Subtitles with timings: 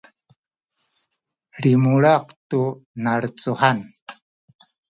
[1.61, 2.61] limulak tu
[3.03, 3.77] nalecuhan